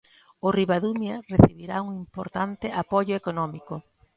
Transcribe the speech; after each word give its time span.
O 0.45 0.47
Ribadumia 0.59 1.15
recibirá 1.31 1.77
un 1.85 1.89
importante 2.03 2.67
apoio 2.83 3.13
económico. 3.21 3.73